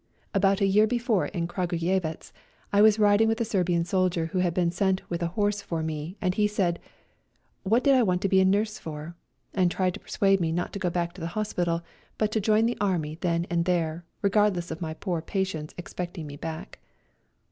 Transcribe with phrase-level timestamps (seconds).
[0.33, 2.31] About a year before in Kragujewatz
[2.73, 5.83] I was riding with a Serbian soldier who had been sent with a horse for
[5.83, 6.79] me, and he said:"
[7.61, 9.15] What did I want to be a nurse for?"
[9.53, 11.83] and tried to persuade me not to go back to the hospital,
[12.17, 16.35] but to join the Army then and there, regardless of my poor patients expecting me
[16.35, 16.79] back.